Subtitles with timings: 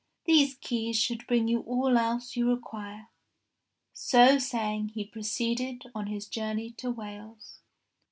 [0.25, 3.09] These keys should bring you all else you require."
[3.95, 7.59] (x) saying he proceeded on his journey to Wales.